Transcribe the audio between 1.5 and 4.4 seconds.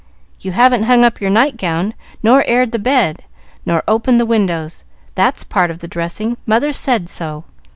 gown, nor aired the bed, nor opened the